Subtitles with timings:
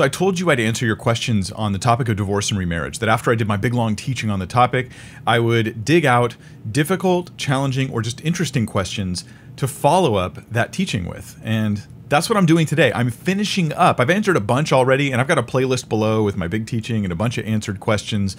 [0.00, 3.00] So I told you I'd answer your questions on the topic of divorce and remarriage,
[3.00, 4.88] that after I did my big long teaching on the topic,
[5.26, 6.36] I would dig out
[6.72, 9.26] difficult, challenging, or just interesting questions
[9.56, 11.38] to follow up that teaching with.
[11.44, 12.90] And that's what I'm doing today.
[12.94, 14.00] I'm finishing up.
[14.00, 17.04] I've answered a bunch already, and I've got a playlist below with my big teaching
[17.04, 18.38] and a bunch of answered questions.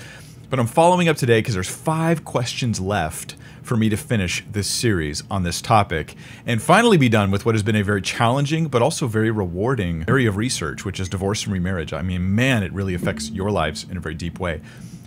[0.52, 4.68] But I'm following up today because there's five questions left for me to finish this
[4.68, 6.14] series on this topic
[6.46, 10.04] and finally be done with what has been a very challenging but also very rewarding
[10.10, 11.94] area of research, which is divorce and remarriage.
[11.94, 14.60] I mean, man, it really affects your lives in a very deep way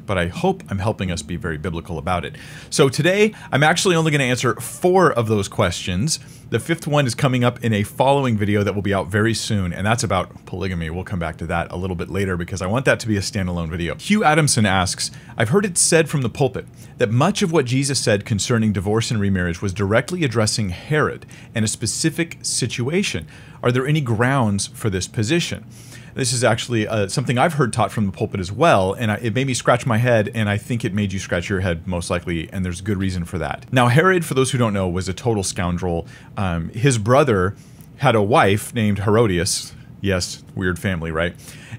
[0.06, 2.36] but I hope I'm helping us be very biblical about it.
[2.70, 6.18] So today, I'm actually only going to answer four of those questions.
[6.50, 9.34] The fifth one is coming up in a following video that will be out very
[9.34, 10.90] soon, and that's about polygamy.
[10.90, 13.16] We'll come back to that a little bit later because I want that to be
[13.16, 13.96] a standalone video.
[13.96, 16.66] Hugh Adamson asks I've heard it said from the pulpit
[16.98, 21.64] that much of what Jesus said concerning divorce and remarriage was directly addressing Herod and
[21.64, 23.26] a specific situation.
[23.62, 25.64] Are there any grounds for this position?
[26.14, 29.16] This is actually uh, something I've heard taught from the pulpit as well, and I,
[29.16, 31.86] it made me scratch my head, and I think it made you scratch your head
[31.88, 33.66] most likely, and there's good reason for that.
[33.72, 36.06] Now, Herod, for those who don't know, was a total scoundrel.
[36.36, 37.56] Um, his brother
[37.96, 39.74] had a wife named Herodias.
[40.00, 41.34] Yes, weird family, right?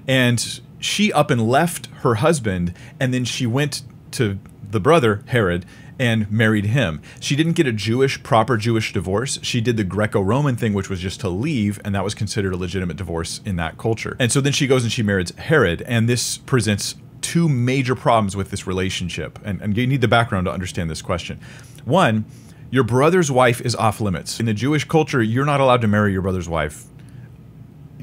[0.06, 4.38] And she up and left her husband, and then she went to
[4.70, 5.64] the brother, Herod,
[5.98, 7.00] and married him.
[7.20, 9.38] She didn't get a Jewish, proper Jewish divorce.
[9.42, 12.52] She did the Greco Roman thing, which was just to leave, and that was considered
[12.52, 14.16] a legitimate divorce in that culture.
[14.18, 18.36] And so then she goes and she marries Herod, and this presents two major problems
[18.36, 19.38] with this relationship.
[19.44, 21.40] And, and you need the background to understand this question.
[21.84, 22.24] One,
[22.70, 24.38] your brother's wife is off limits.
[24.38, 26.84] In the Jewish culture, you're not allowed to marry your brother's wife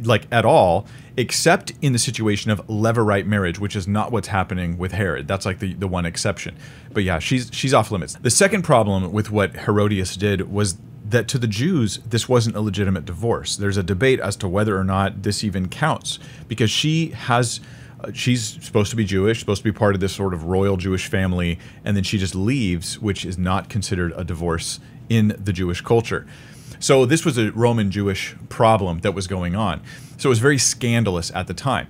[0.04, 0.86] like at all
[1.18, 5.28] except in the situation of levirate marriage, which is not what's happening with Herod.
[5.28, 6.56] That's like the, the one exception.
[6.92, 8.16] But yeah, she's she's off limits.
[8.16, 12.62] The second problem with what Herodias did was that to the Jews, this wasn't a
[12.62, 13.56] legitimate divorce.
[13.56, 17.60] There's a debate as to whether or not this even counts because she has
[18.00, 20.78] uh, she's supposed to be Jewish, supposed to be part of this sort of royal
[20.78, 25.54] Jewish family, and then she just leaves, which is not considered a divorce in the
[25.54, 26.26] Jewish culture.
[26.84, 29.82] So this was a Roman Jewish problem that was going on.
[30.18, 31.88] So it was very scandalous at the time.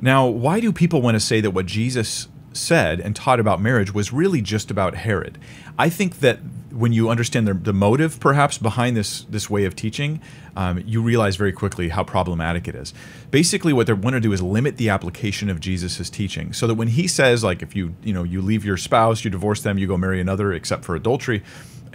[0.00, 3.92] Now, why do people want to say that what Jesus said and taught about marriage
[3.92, 5.36] was really just about Herod?
[5.78, 6.38] I think that
[6.70, 10.22] when you understand the, the motive, perhaps, behind this this way of teaching,
[10.56, 12.94] um, you realize very quickly how problematic it is.
[13.30, 16.74] Basically, what they want to do is limit the application of Jesus' teaching, so that
[16.74, 19.76] when he says, like, if you you know you leave your spouse, you divorce them,
[19.78, 21.42] you go marry another, except for adultery,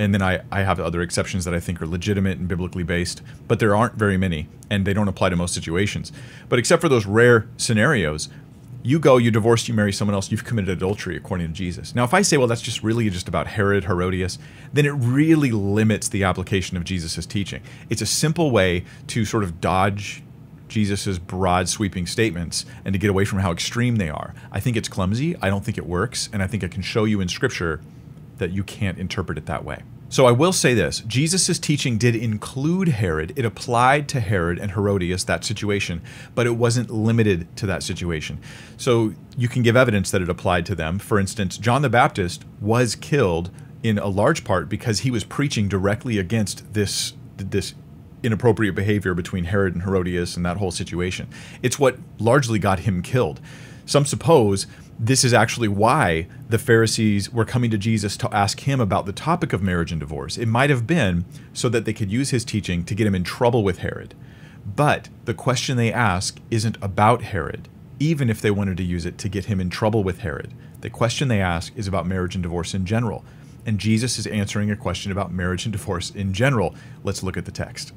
[0.01, 3.21] and then I, I have other exceptions that I think are legitimate and biblically based,
[3.47, 6.11] but there aren't very many, and they don't apply to most situations.
[6.49, 8.27] But except for those rare scenarios,
[8.81, 11.93] you go, you divorce, you marry someone else, you've committed adultery according to Jesus.
[11.93, 14.39] Now, if I say, well, that's just really just about Herod, Herodias,
[14.73, 17.61] then it really limits the application of Jesus' teaching.
[17.91, 20.23] It's a simple way to sort of dodge
[20.67, 24.33] Jesus' broad sweeping statements and to get away from how extreme they are.
[24.51, 25.35] I think it's clumsy.
[25.43, 26.27] I don't think it works.
[26.33, 27.81] And I think I can show you in Scripture
[28.37, 29.83] that you can't interpret it that way.
[30.11, 33.31] So I will say this Jesus' teaching did include Herod.
[33.37, 36.01] It applied to Herod and Herodias, that situation,
[36.35, 38.37] but it wasn't limited to that situation.
[38.75, 40.99] So you can give evidence that it applied to them.
[40.99, 43.51] For instance, John the Baptist was killed
[43.83, 47.73] in a large part because he was preaching directly against this, this
[48.21, 51.29] inappropriate behavior between Herod and Herodias and that whole situation.
[51.63, 53.39] It's what largely got him killed.
[53.85, 54.67] Some suppose
[55.03, 59.11] this is actually why the Pharisees were coming to Jesus to ask him about the
[59.11, 60.37] topic of marriage and divorce.
[60.37, 63.23] It might have been so that they could use his teaching to get him in
[63.23, 64.13] trouble with Herod.
[64.63, 67.67] But the question they ask isn't about Herod,
[67.99, 70.53] even if they wanted to use it to get him in trouble with Herod.
[70.81, 73.25] The question they ask is about marriage and divorce in general.
[73.65, 76.75] And Jesus is answering a question about marriage and divorce in general.
[77.03, 77.91] Let's look at the text.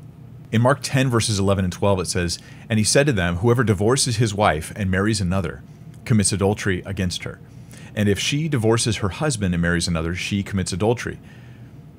[0.52, 2.38] In Mark 10, verses 11 and 12, it says,
[2.70, 5.62] And he said to them, Whoever divorces his wife and marries another,
[6.04, 7.40] commits adultery against her.
[7.94, 11.18] And if she divorces her husband and marries another, she commits adultery.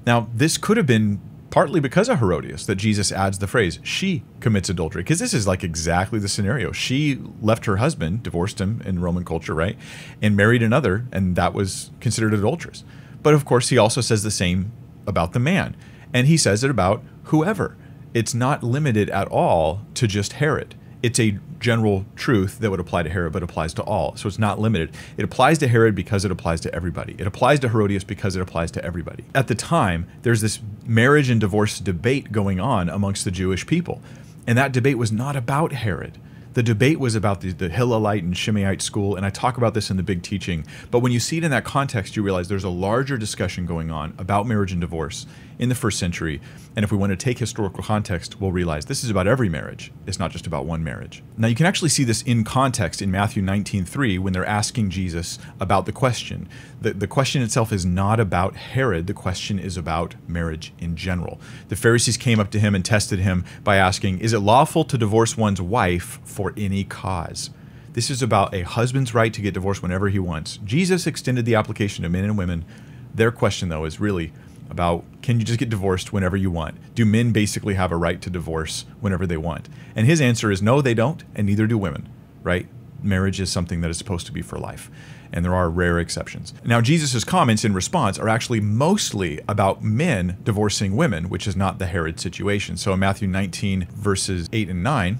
[0.05, 4.23] Now, this could have been partly because of Herodias that Jesus adds the phrase, she
[4.41, 6.73] commits adultery, because this is like exactly the scenario.
[6.73, 9.77] She left her husband, divorced him in Roman culture, right?
[10.21, 12.83] And married another, and that was considered adulterous.
[13.23, 14.73] But of course, he also says the same
[15.07, 15.77] about the man.
[16.13, 17.77] And he says it about whoever.
[18.13, 20.75] It's not limited at all to just Herod
[21.05, 24.15] it's a general truth that would apply to Herod, but applies to all.
[24.17, 24.91] So it's not limited.
[25.17, 27.15] It applies to Herod because it applies to everybody.
[27.17, 29.23] It applies to Herodias because it applies to everybody.
[29.33, 33.99] At the time, there's this marriage and divorce debate going on amongst the Jewish people.
[34.45, 36.19] And that debate was not about Herod.
[36.55, 39.89] The debate was about the, the Hillelite and Shammaite school, and I talk about this
[39.89, 40.65] in the big teaching.
[40.89, 43.91] But when you see it in that context, you realize there's a larger discussion going
[43.91, 45.25] on about marriage and divorce
[45.59, 46.41] in the first century.
[46.75, 49.91] And if we want to take historical context, we'll realize this is about every marriage.
[50.05, 51.23] It's not just about one marriage.
[51.37, 55.39] Now you can actually see this in context in Matthew 19:3 when they're asking Jesus
[55.59, 56.47] about the question.
[56.81, 61.39] The, the question itself is not about Herod, the question is about marriage in general.
[61.69, 64.97] The Pharisees came up to him and tested him by asking, Is it lawful to
[64.97, 67.49] divorce one's wife for any cause?
[67.93, 70.57] This is about a husband's right to get divorced whenever he wants.
[70.65, 72.65] Jesus extended the application to men and women.
[73.13, 74.33] Their question, though, is really
[74.69, 76.75] about can you just get divorced whenever you want?
[76.93, 79.69] Do men basically have a right to divorce whenever they want?
[79.95, 82.09] And his answer is no, they don't, and neither do women,
[82.43, 82.67] right?
[83.01, 84.89] Marriage is something that is supposed to be for life,
[85.31, 86.53] and there are rare exceptions.
[86.63, 91.79] Now, Jesus' comments in response are actually mostly about men divorcing women, which is not
[91.79, 92.77] the Herod situation.
[92.77, 95.19] So in Matthew 19, verses 8 and 9,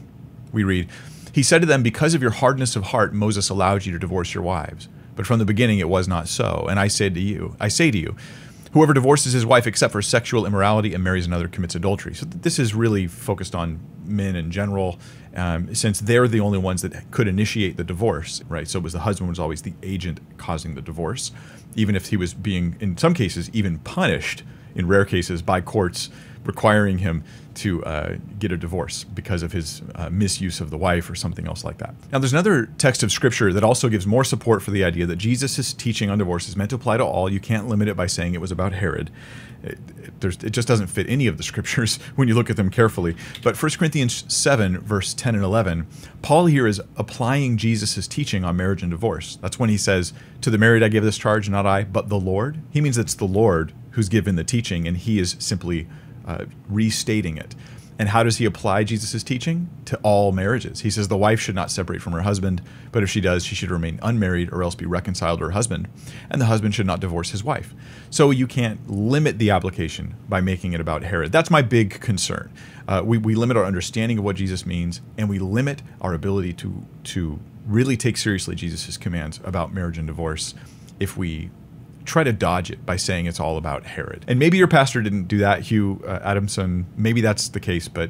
[0.52, 0.90] we read,
[1.36, 4.34] He said to them, Because of your hardness of heart, Moses allowed you to divorce
[4.34, 4.88] your wives.
[5.18, 6.66] But from the beginning it was not so.
[6.70, 8.16] And I said to you, I say to you,
[8.72, 12.16] Whoever divorces his wife except for sexual immorality and marries another commits adultery.
[12.16, 14.98] So this is really focused on men in general,
[15.36, 18.66] um, since they're the only ones that could initiate the divorce, right?
[18.66, 21.34] So it was the husband was always the agent causing the divorce,
[21.76, 24.44] even if he was being, in some cases, even punished
[24.76, 26.10] in rare cases by courts
[26.46, 27.24] requiring him
[27.56, 31.48] to uh, get a divorce because of his uh, misuse of the wife or something
[31.48, 31.96] else like that.
[32.12, 35.16] Now, there's another text of scripture that also gives more support for the idea that
[35.16, 37.32] Jesus' teaching on divorce is meant to apply to all.
[37.32, 39.10] You can't limit it by saying it was about Herod.
[39.64, 39.80] It,
[40.22, 43.16] it, it just doesn't fit any of the scriptures when you look at them carefully.
[43.42, 45.88] But 1 Corinthians 7, verse 10 and 11,
[46.22, 49.38] Paul here is applying Jesus' teaching on marriage and divorce.
[49.38, 52.20] That's when he says, To the married I give this charge, not I, but the
[52.20, 52.62] Lord.
[52.70, 55.88] He means it's the Lord who's given the teaching, and he is simply
[56.26, 57.56] uh, restating it.
[57.98, 59.70] And how does he apply Jesus' teaching?
[59.86, 60.82] To all marriages.
[60.82, 62.62] He says the wife should not separate from her husband,
[62.92, 65.88] but if she does, she should remain unmarried or else be reconciled to her husband.
[66.30, 67.74] And the husband should not divorce his wife.
[68.10, 71.32] So you can't limit the application by making it about Herod.
[71.32, 72.52] That's my big concern.
[72.86, 76.52] Uh, we, we limit our understanding of what Jesus means, and we limit our ability
[76.54, 80.54] to, to really take seriously Jesus' commands about marriage and divorce
[81.00, 81.50] if we
[82.06, 84.24] try to dodge it by saying it's all about Herod.
[84.28, 86.86] And maybe your pastor didn't do that, Hugh uh, Adamson.
[86.96, 88.10] Maybe that's the case, but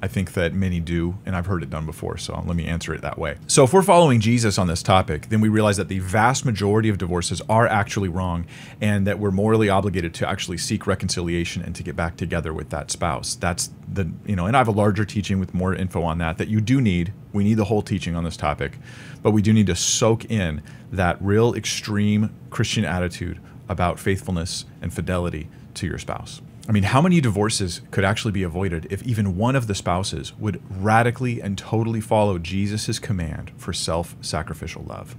[0.00, 2.94] I think that many do, and I've heard it done before, so let me answer
[2.94, 3.36] it that way.
[3.48, 6.88] So, if we're following Jesus on this topic, then we realize that the vast majority
[6.88, 8.46] of divorces are actually wrong,
[8.80, 12.70] and that we're morally obligated to actually seek reconciliation and to get back together with
[12.70, 13.34] that spouse.
[13.34, 16.38] That's the, you know, and I have a larger teaching with more info on that
[16.38, 17.12] that you do need.
[17.32, 18.78] We need the whole teaching on this topic,
[19.22, 20.62] but we do need to soak in
[20.92, 26.40] that real extreme Christian attitude about faithfulness and fidelity to your spouse.
[26.68, 30.36] I mean, how many divorces could actually be avoided if even one of the spouses
[30.38, 35.16] would radically and totally follow Jesus' command for self sacrificial love?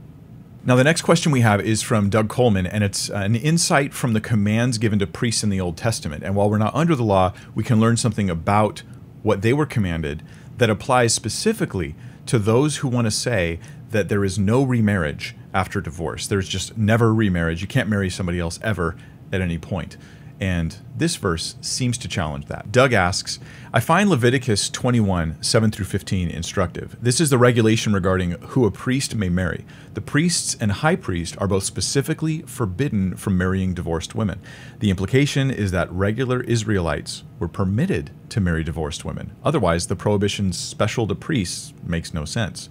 [0.64, 3.94] Now, the next question we have is from Doug Coleman, and it's uh, an insight
[3.96, 6.24] from the commands given to priests in the Old Testament.
[6.24, 8.84] And while we're not under the law, we can learn something about
[9.24, 10.22] what they were commanded
[10.58, 11.96] that applies specifically
[12.28, 13.60] to those who want to say
[13.90, 16.28] that there is no remarriage after divorce.
[16.28, 17.62] There's just never remarriage.
[17.62, 18.96] You can't marry somebody else ever
[19.32, 19.98] at any point.
[20.40, 22.72] And this verse seems to challenge that.
[22.72, 23.40] Doug asks,
[23.74, 26.96] I find Leviticus 21, 7 through 15 instructive.
[27.02, 29.66] This is the regulation regarding who a priest may marry.
[29.96, 34.40] The priests and high priest are both specifically forbidden from marrying divorced women.
[34.80, 39.36] The implication is that regular Israelites were permitted to marry divorced women.
[39.44, 42.70] Otherwise, the prohibition special to priests makes no sense.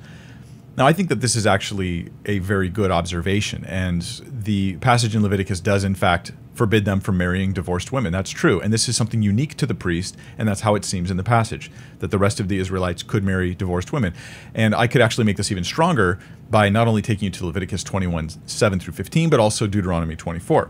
[0.79, 5.25] Now, I think that this is actually a very good observation, and the passage in
[5.25, 8.12] Leviticus does, in fact, forbid them from marrying divorced women.
[8.12, 11.10] That's true, and this is something unique to the priest, and that's how it seems
[11.10, 14.12] in the passage that the rest of the Israelites could marry divorced women.
[14.55, 16.19] And I could actually make this even stronger
[16.50, 20.69] by not only taking you to Leviticus 21 7 through 15, but also Deuteronomy 24.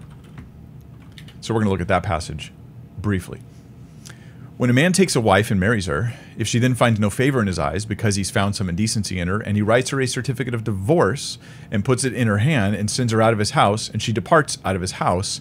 [1.41, 2.53] So we're going to look at that passage
[3.01, 3.41] briefly.
[4.59, 7.41] When a man takes a wife and marries her, if she then finds no favor
[7.41, 10.07] in his eyes because he's found some indecency in her, and he writes her a
[10.07, 11.39] certificate of divorce
[11.71, 14.13] and puts it in her hand and sends her out of his house, and she
[14.13, 15.41] departs out of his house,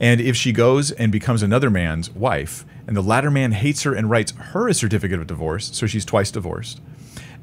[0.00, 3.94] and if she goes and becomes another man's wife, and the latter man hates her
[3.94, 6.80] and writes her a certificate of divorce, so she's twice divorced,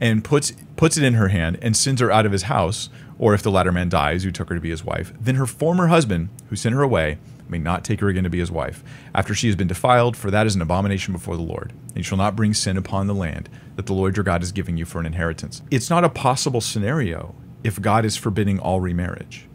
[0.01, 3.33] and puts puts it in her hand and sends her out of his house, or
[3.33, 5.87] if the latter man dies who took her to be his wife, then her former
[5.87, 7.17] husband, who sent her away,
[7.49, 8.83] may not take her again to be his wife,
[9.15, 11.71] after she has been defiled, for that is an abomination before the Lord.
[11.87, 14.51] And you shall not bring sin upon the land that the Lord your God is
[14.51, 15.61] giving you for an inheritance.
[15.71, 19.47] It's not a possible scenario if God is forbidding all remarriage,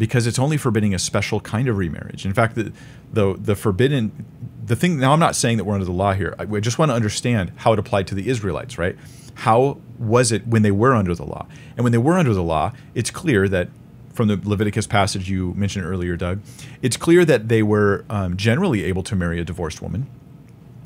[0.00, 2.24] because it's only forbidding a special kind of remarriage.
[2.24, 2.72] In fact, the,
[3.12, 4.24] the, the forbidden
[4.64, 6.34] the thing now, I'm not saying that we're under the law here.
[6.38, 8.96] I, I just want to understand how it applied to the Israelites, right?
[9.34, 11.46] How was it when they were under the law?
[11.76, 13.68] And when they were under the law, it's clear that
[14.14, 16.40] from the Leviticus passage you mentioned earlier, Doug,
[16.80, 20.06] it's clear that they were um, generally able to marry a divorced woman.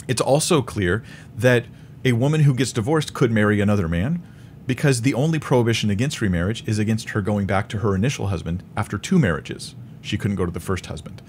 [0.08, 1.04] It's also clear
[1.36, 1.66] that
[2.04, 4.22] a woman who gets divorced could marry another man
[4.66, 8.62] because the only prohibition against remarriage is against her going back to her initial husband
[8.76, 9.74] after two marriages.
[10.00, 11.22] She couldn't go to the first husband.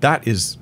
[0.00, 0.58] That is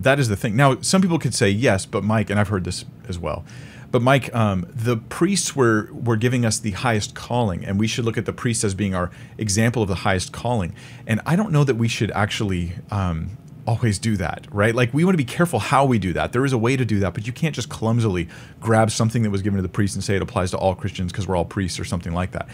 [0.00, 0.56] that is the thing.
[0.56, 3.44] Now, some people could say yes, but Mike, and I've heard this as well.
[3.90, 8.04] But Mike, um, the priests were were giving us the highest calling, and we should
[8.04, 10.74] look at the priests as being our example of the highest calling.
[11.06, 13.36] And I don't know that we should actually um,
[13.66, 14.74] always do that, right?
[14.74, 16.32] Like we want to be careful how we do that.
[16.32, 18.28] There is a way to do that, but you can't just clumsily
[18.60, 21.12] grab something that was given to the priest and say it applies to all Christians
[21.12, 22.48] because we're all priests or something like that.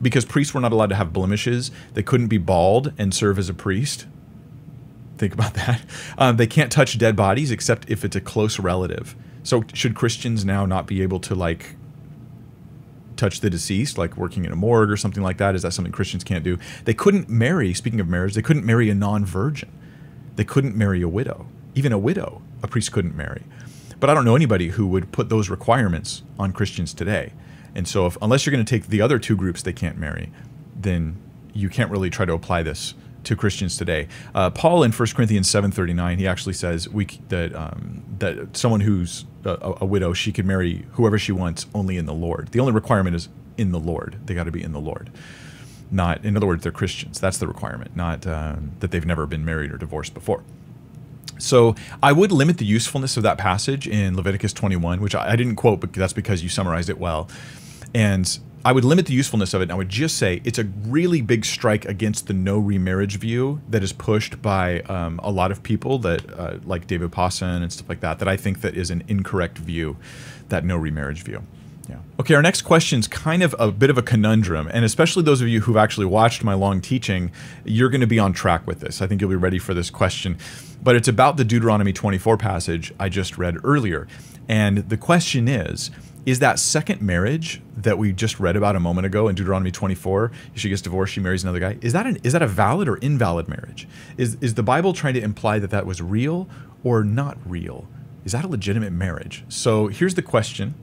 [0.00, 3.48] Because priests were not allowed to have blemishes, they couldn't be bald and serve as
[3.48, 4.06] a priest.
[5.16, 5.82] Think about that.
[6.16, 9.16] Um, they can't touch dead bodies except if it's a close relative.
[9.42, 11.76] So should Christians now not be able to like
[13.16, 15.54] touch the deceased, like working in a morgue or something like that?
[15.54, 16.58] Is that something Christians can't do?
[16.84, 17.74] They couldn't marry.
[17.74, 19.70] Speaking of marriage, they couldn't marry a non-virgin.
[20.38, 21.48] They couldn't marry a widow.
[21.74, 23.42] Even a widow, a priest couldn't marry.
[23.98, 27.32] But I don't know anybody who would put those requirements on Christians today.
[27.74, 30.30] And so, if, unless you're going to take the other two groups they can't marry,
[30.76, 31.16] then
[31.54, 34.06] you can't really try to apply this to Christians today.
[34.32, 39.24] Uh, Paul in 1 Corinthians 7:39, he actually says we that um, that someone who's
[39.44, 42.52] a, a, widow, she can marry whoever she wants, only in the Lord.
[42.52, 44.18] The only requirement is in the Lord.
[44.26, 45.10] They got to be in the Lord
[45.90, 49.44] not in other words they're christians that's the requirement not uh, that they've never been
[49.44, 50.42] married or divorced before
[51.38, 55.56] so i would limit the usefulness of that passage in leviticus 21 which i, didn't
[55.56, 57.28] quote but that's because you summarized it well
[57.94, 59.64] and I would limit the usefulness of it.
[59.64, 63.60] And I would just say it's a really big strike against the no remarriage view
[63.68, 67.72] that is pushed by um, a lot of people that, uh, like David Pawson and
[67.72, 69.96] stuff like that, that I think that is an incorrect view,
[70.48, 71.44] that no remarriage view.
[72.20, 75.40] Okay, our next question is kind of a bit of a conundrum, and especially those
[75.40, 77.30] of you who've actually watched my long teaching,
[77.64, 79.00] you're going to be on track with this.
[79.00, 80.36] I think you'll be ready for this question.
[80.82, 84.08] But it's about the Deuteronomy 24 passage I just read earlier.
[84.48, 85.92] And the question is
[86.26, 90.32] Is that second marriage that we just read about a moment ago in Deuteronomy 24,
[90.56, 92.96] she gets divorced, she marries another guy, is that, an, is that a valid or
[92.96, 93.86] invalid marriage?
[94.16, 96.48] Is, is the Bible trying to imply that that was real
[96.82, 97.86] or not real?
[98.24, 99.44] Is that a legitimate marriage?
[99.48, 100.74] So here's the question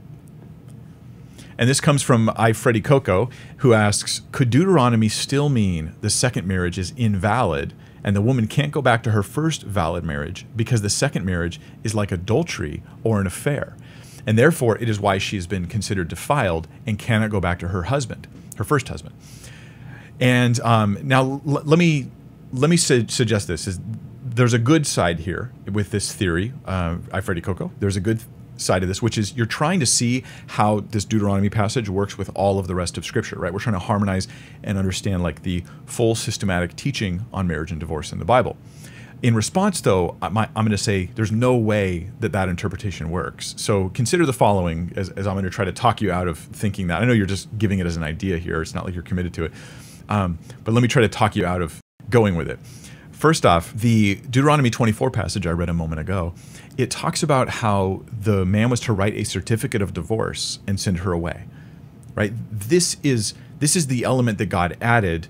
[1.58, 6.48] and this comes from I Freddy Coco, who asks Could Deuteronomy still mean the second
[6.48, 10.82] marriage is invalid and the woman can't go back to her first valid marriage because
[10.82, 13.76] the second marriage is like adultery or an affair?
[14.28, 17.70] And therefore, it is why she has been considered defiled and cannot go back to
[17.70, 19.16] her husband, her first husband.
[20.20, 22.10] And um, now l- let me
[22.52, 23.80] let me su- suggest this: is
[24.24, 27.72] there's a good side here with this theory, uh, I Freddy Coco.
[27.80, 28.24] There's a good
[28.58, 32.30] side of this, which is you're trying to see how this Deuteronomy passage works with
[32.36, 33.54] all of the rest of Scripture, right?
[33.54, 34.28] We're trying to harmonize
[34.64, 38.58] and understand like the full systematic teaching on marriage and divorce in the Bible.
[39.22, 43.56] In response, though, I'm going to say there's no way that that interpretation works.
[43.58, 46.38] So consider the following as, as I'm going to try to talk you out of
[46.38, 47.02] thinking that.
[47.02, 48.62] I know you're just giving it as an idea here.
[48.62, 49.52] It's not like you're committed to it.
[50.10, 52.60] Um, but let me try to talk you out of going with it.
[53.12, 56.34] First off, the Deuteronomy 24 passage I read a moment ago,
[56.78, 61.00] it talks about how the man was to write a certificate of divorce and send
[61.00, 61.46] her away.
[62.16, 62.34] Right?
[62.52, 65.28] This is this is the element that God added,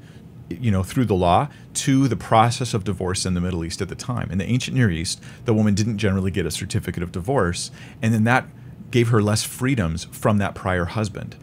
[0.50, 3.90] you know, through the law to the process of divorce in the Middle East at
[3.90, 4.32] the time.
[4.32, 7.70] In the ancient Near East, the woman didn't generally get a certificate of divorce,
[8.02, 8.48] and then that
[8.92, 11.36] gave her less freedoms from that prior husband.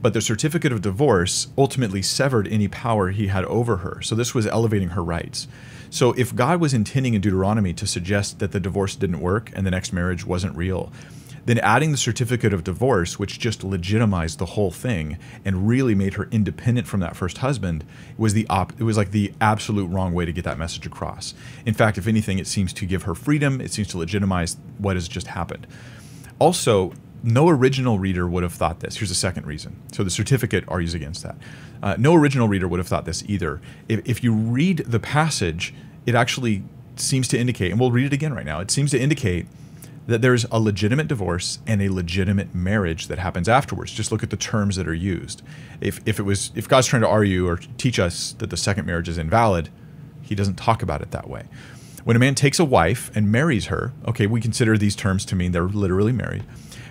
[0.00, 4.02] But the certificate of divorce ultimately severed any power he had over her.
[4.02, 5.48] So this was elevating her rights.
[5.90, 9.66] So if God was intending in Deuteronomy to suggest that the divorce didn't work and
[9.66, 10.92] the next marriage wasn't real,
[11.46, 16.14] then adding the certificate of divorce, which just legitimized the whole thing and really made
[16.14, 17.84] her independent from that first husband,
[18.18, 21.34] was the op- it was like the absolute wrong way to get that message across.
[21.64, 23.60] In fact, if anything, it seems to give her freedom.
[23.60, 25.68] It seems to legitimize what has just happened.
[26.40, 26.92] Also,
[27.26, 28.96] no original reader would have thought this.
[28.96, 29.82] Here's a second reason.
[29.92, 31.36] So the certificate argues against that.
[31.82, 33.60] Uh, no original reader would have thought this either.
[33.88, 35.74] If, if you read the passage,
[36.06, 36.62] it actually
[36.94, 39.46] seems to indicate, and we'll read it again right now, it seems to indicate
[40.06, 43.92] that there's a legitimate divorce and a legitimate marriage that happens afterwards.
[43.92, 45.42] Just look at the terms that are used.
[45.80, 48.86] If, if it was if God's trying to argue or teach us that the second
[48.86, 49.68] marriage is invalid,
[50.22, 51.46] he doesn't talk about it that way.
[52.04, 55.34] When a man takes a wife and marries her, okay, we consider these terms to
[55.34, 56.44] mean they're literally married.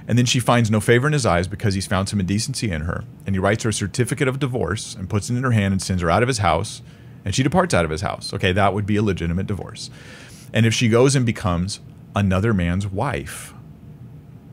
[0.07, 2.81] And then she finds no favor in his eyes because he's found some indecency in
[2.81, 3.03] her.
[3.25, 5.81] And he writes her a certificate of divorce and puts it in her hand and
[5.81, 6.81] sends her out of his house.
[7.23, 8.33] And she departs out of his house.
[8.33, 9.89] Okay, that would be a legitimate divorce.
[10.53, 11.79] And if she goes and becomes
[12.15, 13.53] another man's wife,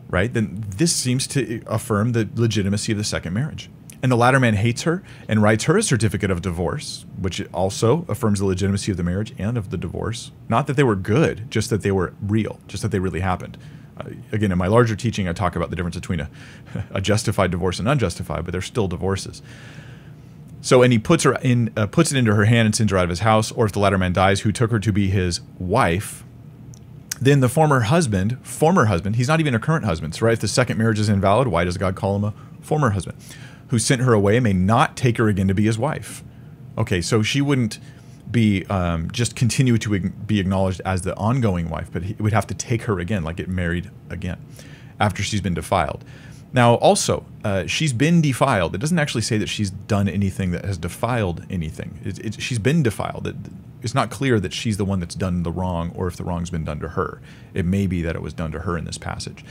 [0.08, 0.32] right?
[0.32, 3.70] Then this seems to affirm the legitimacy of the second marriage.
[4.02, 8.04] And the latter man hates her and writes her a certificate of divorce, which also
[8.08, 10.32] affirms the legitimacy of the marriage and of the divorce.
[10.48, 13.58] Not that they were good, just that they were real, just that they really happened.
[14.32, 16.30] Again, in my larger teaching, I talk about the difference between a,
[16.90, 19.42] a justified divorce and unjustified, but they're still divorces.
[20.60, 22.98] So, and he puts her in, uh, puts it into her hand and sends her
[22.98, 23.50] out of his house.
[23.50, 26.24] Or if the latter man dies, who took her to be his wife,
[27.20, 30.14] then the former husband, former husband, he's not even a current husband.
[30.14, 32.90] So, right, if the second marriage is invalid, why does God call him a former
[32.90, 33.16] husband?
[33.72, 36.22] who sent her away may not take her again to be his wife.
[36.76, 37.78] Okay, so she wouldn't
[38.32, 42.46] be um, just continue to be acknowledged as the ongoing wife, but he would have
[42.48, 44.38] to take her again, like get married again
[44.98, 46.04] after she's been defiled.
[46.54, 48.74] Now, also, uh, she's been defiled.
[48.74, 51.98] It doesn't actually say that she's done anything that has defiled anything.
[52.04, 53.26] It, it, she's been defiled.
[53.26, 53.36] It,
[53.82, 56.50] it's not clear that she's the one that's done the wrong or if the wrong's
[56.50, 57.20] been done to her.
[57.54, 59.44] It may be that it was done to her in this passage.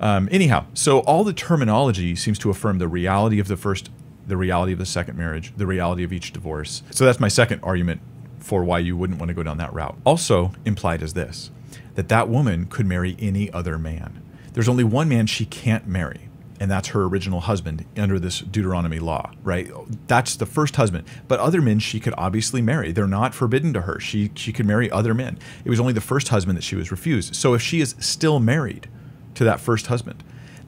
[0.00, 3.88] Um, anyhow, so all the terminology seems to affirm the reality of the first,
[4.26, 6.82] the reality of the second marriage, the reality of each divorce.
[6.90, 8.00] So that's my second argument
[8.38, 9.96] for why you wouldn't want to go down that route.
[10.04, 11.50] Also implied is this
[11.94, 14.22] that that woman could marry any other man.
[14.54, 18.98] There's only one man she can't marry, and that's her original husband under this Deuteronomy
[18.98, 19.70] law, right?
[20.06, 21.06] That's the first husband.
[21.28, 22.92] But other men she could obviously marry.
[22.92, 24.00] They're not forbidden to her.
[24.00, 25.38] She she could marry other men.
[25.64, 27.34] It was only the first husband that she was refused.
[27.34, 28.88] So if she is still married,
[29.34, 30.22] to that first husband,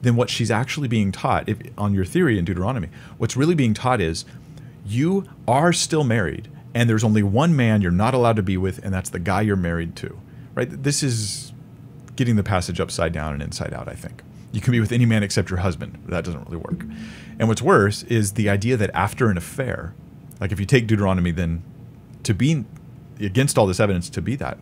[0.05, 3.73] then what she's actually being taught, if, on your theory in Deuteronomy, what's really being
[3.73, 4.25] taught is
[4.85, 8.83] you are still married, and there's only one man you're not allowed to be with,
[8.83, 10.19] and that's the guy you're married to.
[10.53, 10.69] Right?
[10.69, 11.53] This is
[12.15, 14.21] getting the passage upside down and inside out, I think.
[14.51, 16.01] You can be with any man except your husband.
[16.07, 16.85] That doesn't really work.
[17.39, 19.93] And what's worse is the idea that after an affair,
[20.39, 21.61] like if you take Deuteronomy, then
[22.23, 22.63] to be
[23.19, 24.57] against all this evidence, to be that.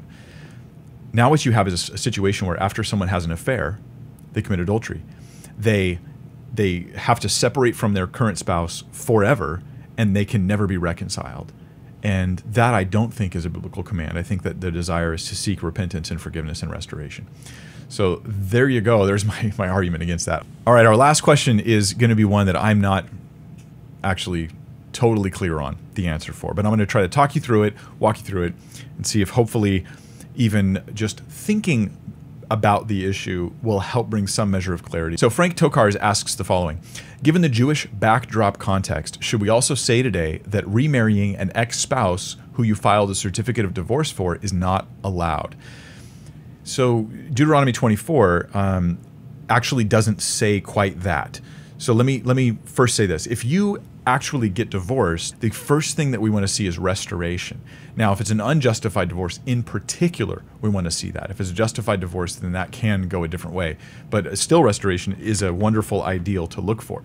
[1.12, 3.80] Now, what you have is a situation where after someone has an affair,
[4.34, 5.04] they commit adultery.
[5.58, 6.00] They
[6.54, 9.64] they have to separate from their current spouse forever
[9.98, 11.52] and they can never be reconciled.
[12.04, 14.18] And that I don't think is a biblical command.
[14.18, 17.28] I think that the desire is to seek repentance and forgiveness and restoration.
[17.90, 19.06] So there you go.
[19.06, 20.46] There's my, my argument against that.
[20.68, 23.06] All right, our last question is going to be one that I'm not
[24.04, 24.50] actually
[24.92, 27.64] totally clear on the answer for, but I'm going to try to talk you through
[27.64, 28.54] it, walk you through it,
[28.98, 29.86] and see if hopefully
[30.36, 31.98] even just thinking
[32.50, 35.18] about the issue will help bring some measure of clarity.
[35.18, 36.82] So Frank Tokars asks the following
[37.22, 42.36] Given the Jewish backdrop context, should we also say today that remarrying an ex spouse
[42.54, 45.56] who you filed a certificate of divorce for is not allowed?
[46.64, 47.04] So
[47.34, 48.98] Deuteronomy 24 um,
[49.50, 51.40] actually doesn't say quite that.
[51.78, 55.96] So let me let me first say this: if you actually get divorced, the first
[55.96, 57.62] thing that we want to see is restoration.
[57.96, 61.30] Now, if it's an unjustified divorce in particular, we want to see that.
[61.30, 63.78] If it's a justified divorce, then that can go a different way.
[64.10, 67.04] But still, restoration is a wonderful ideal to look for.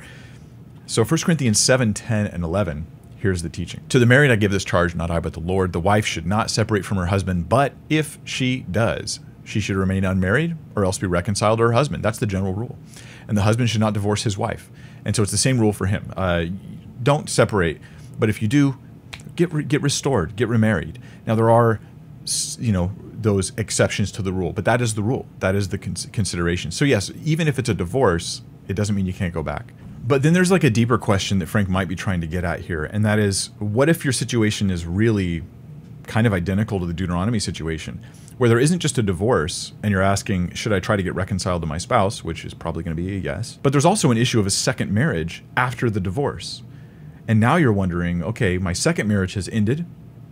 [0.87, 2.87] So 1 Corinthians 7 10 and 11.
[3.19, 3.81] Here's the teaching.
[3.89, 5.73] To the married I give this charge, not I, but the Lord.
[5.73, 10.05] The wife should not separate from her husband, but if she does, she should remain
[10.05, 12.05] unmarried or else be reconciled to her husband.
[12.05, 12.79] That's the general rule.
[13.27, 14.71] And the husband should not divorce his wife.
[15.05, 16.13] And so it's the same rule for him.
[16.17, 16.47] Uh,
[17.09, 17.81] don't separate.
[18.19, 18.77] But if you do,
[19.35, 20.99] get re- get restored, get remarried.
[21.27, 21.81] Now there are,
[22.59, 22.93] you know,
[23.29, 25.25] those exceptions to the rule, but that is the rule.
[25.39, 26.71] That is the cons- consideration.
[26.71, 29.73] So yes, even if it's a divorce, it doesn't mean you can't go back.
[30.07, 32.61] But then there's like a deeper question that Frank might be trying to get at
[32.61, 35.45] here, and that is, what if your situation is really
[36.07, 38.05] kind of identical to the Deuteronomy situation,
[38.37, 41.63] where there isn't just a divorce and you're asking, should I try to get reconciled
[41.63, 44.19] to my spouse, which is probably going to be a yes, but there's also an
[44.19, 46.63] issue of a second marriage after the divorce.
[47.29, 49.85] And now you're wondering, okay, my second marriage has ended,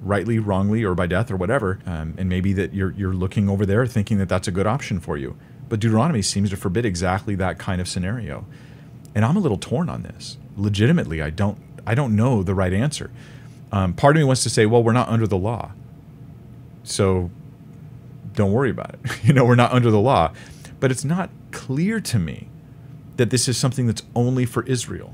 [0.03, 3.67] rightly, wrongly, or by death or whatever, um, and maybe that you're you're looking over
[3.67, 5.37] there thinking that that's a good option for you.
[5.69, 8.47] But Deuteronomy seems to forbid exactly that kind of scenario.
[9.15, 10.39] And I'm a little torn on this.
[10.57, 13.11] Legitimately, I don't I don't know the right answer.
[13.71, 15.73] Um, part of me wants to say, well, we're not under the law,
[16.83, 17.31] so
[18.33, 19.01] don't worry about it.
[19.25, 20.33] you know, we're not under the law.
[20.81, 22.49] But it's not clear to me
[23.17, 25.13] that this is something that's only for Israel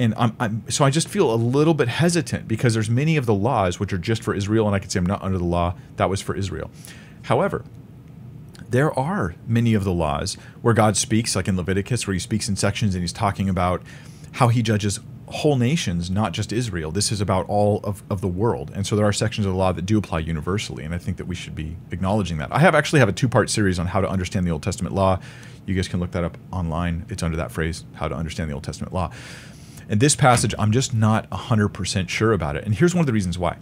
[0.00, 3.26] and I'm, I'm, so I just feel a little bit hesitant because there's many of
[3.26, 5.44] the laws which are just for Israel, and I could say I'm not under the
[5.44, 6.70] law that was for Israel.
[7.22, 7.64] However,
[8.68, 12.48] there are many of the laws where God speaks, like in Leviticus, where He speaks
[12.48, 13.82] in sections and He's talking about
[14.32, 16.90] how He judges whole nations, not just Israel.
[16.90, 18.72] This is about all of, of the world.
[18.74, 21.18] And so there are sections of the law that do apply universally, and I think
[21.18, 22.48] that we should be acknowledging that.
[22.50, 25.20] I have actually have a two-part series on how to understand the Old Testament law.
[25.66, 27.06] You guys can look that up online.
[27.10, 29.12] It's under that phrase, how to understand the Old Testament law.
[29.88, 32.64] And this passage, I'm just not 100% sure about it.
[32.64, 33.56] And here's one of the reasons why.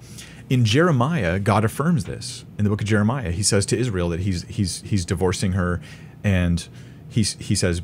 [0.51, 2.45] In Jeremiah, God affirms this.
[2.59, 5.81] In the book of Jeremiah, he says to Israel that he's he's he's divorcing her
[6.25, 6.67] and
[7.09, 7.83] he's he says,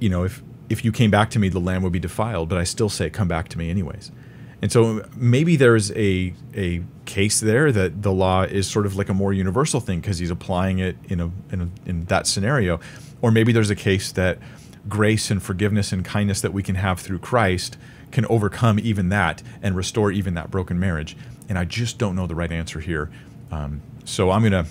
[0.00, 2.56] you know, if if you came back to me, the land would be defiled, but
[2.56, 4.10] I still say come back to me anyways.
[4.62, 9.08] And so maybe there's a a case there that the law is sort of like
[9.08, 12.80] a more universal thing because he's applying it in a, in a in that scenario,
[13.20, 14.38] or maybe there's a case that
[14.88, 17.76] grace and forgiveness and kindness that we can have through Christ
[18.10, 21.16] can overcome even that and restore even that broken marriage.
[21.48, 23.10] And I just don't know the right answer here.
[23.50, 24.66] Um, so I'm gonna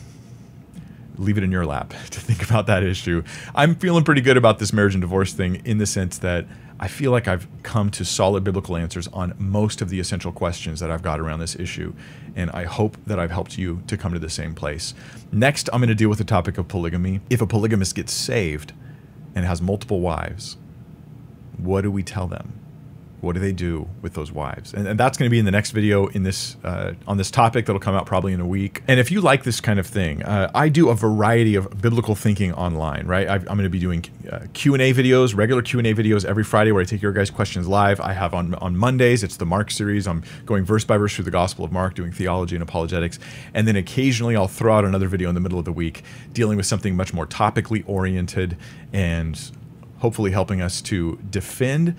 [1.17, 3.23] leave it in your lap to think about that issue.
[3.53, 6.45] I'm feeling pretty good about this marriage and divorce thing in the sense that
[6.79, 10.79] I feel like I've come to solid biblical answers on most of the essential questions
[10.79, 11.93] that I've got around this issue.
[12.35, 14.95] And I hope that I've helped you to come to the same place.
[15.31, 17.21] Next, I'm going to deal with the topic of polygamy.
[17.29, 18.73] If a polygamist gets saved
[19.35, 20.57] and has multiple wives,
[21.57, 22.59] what do we tell them?
[23.21, 24.73] What do they do with those wives?
[24.73, 27.29] And, and that's going to be in the next video in this uh, on this
[27.29, 28.81] topic that'll come out probably in a week.
[28.87, 32.15] And if you like this kind of thing, uh, I do a variety of biblical
[32.15, 33.05] thinking online.
[33.05, 35.87] Right, i am going to be doing uh, Q and A videos, regular Q and
[35.87, 38.01] A videos every Friday where I take your guys' questions live.
[38.01, 40.07] I have on on Mondays it's the Mark series.
[40.07, 43.19] I'm going verse by verse through the Gospel of Mark, doing theology and apologetics,
[43.53, 46.03] and then occasionally I'll throw out another video in the middle of the week
[46.33, 48.57] dealing with something much more topically oriented
[48.91, 49.39] and
[49.99, 51.95] hopefully helping us to defend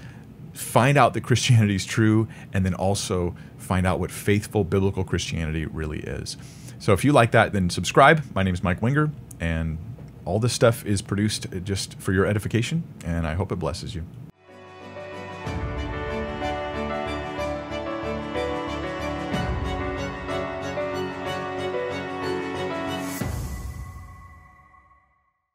[0.53, 5.67] find out that Christianity is true, and then also find out what faithful biblical Christianity
[5.67, 6.37] really is.
[6.79, 8.23] So if you like that, then subscribe.
[8.35, 9.11] My name is Mike Winger,
[9.41, 9.79] and
[10.25, 14.05] all this stuff is produced just for your edification, and I hope it blesses you.